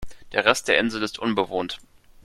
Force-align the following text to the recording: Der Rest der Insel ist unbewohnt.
Der 0.31 0.45
Rest 0.45 0.67
der 0.67 0.79
Insel 0.79 1.03
ist 1.03 1.19
unbewohnt. 1.19 1.77